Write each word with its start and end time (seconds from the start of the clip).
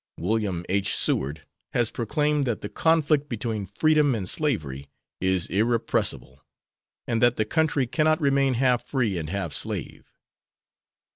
William 0.19 0.65
H. 0.67 0.95
Seward 0.95 1.45
has 1.73 1.91
proclaimed 1.91 2.47
that 2.47 2.61
the 2.61 2.69
conflict 2.69 3.29
between 3.29 3.67
freedom 3.67 4.15
and 4.15 4.27
slavery 4.27 4.89
is 5.19 5.45
irrepressible, 5.45 6.43
and 7.05 7.21
that 7.21 7.37
the 7.37 7.45
country 7.45 7.85
cannot 7.85 8.19
remain 8.19 8.55
half 8.55 8.83
free 8.83 9.19
and 9.19 9.29
half 9.29 9.53
slave." 9.53 10.11